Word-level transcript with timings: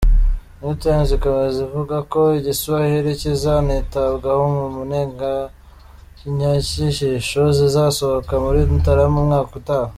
New 0.59 0.73
Times 0.83 1.09
ikomeza 1.17 1.57
ivuga 1.67 1.97
ko 2.11 2.21
Igiswahili 2.39 3.09
kizanitabwaho 3.21 4.43
mu 4.53 4.61
nteganyanyigisho 4.89 7.43
zizasohoka 7.57 8.33
muri 8.43 8.59
Mutarama 8.71 9.17
umwaka 9.23 9.51
utaha. 9.61 9.89